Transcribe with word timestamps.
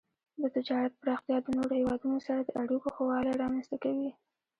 د 0.41 0.43
تجارت 0.55 0.93
پراختیا 1.01 1.37
د 1.41 1.47
نورو 1.57 1.73
هیوادونو 1.79 2.17
سره 2.27 2.39
د 2.43 2.49
اړیکو 2.61 2.87
ښه 2.95 3.03
والی 3.09 3.33
رامنځته 3.43 3.77
کوي. 3.83 4.09